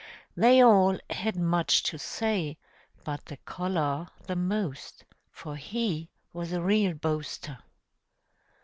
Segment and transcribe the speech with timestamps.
[0.35, 2.57] They all had much to say,
[3.05, 7.59] but the collar the most; for he was a real boaster.